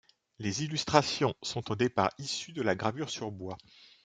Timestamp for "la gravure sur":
2.63-3.29